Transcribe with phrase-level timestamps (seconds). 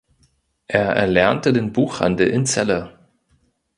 [0.65, 2.97] Er erlernte den Buchhandel in Celle.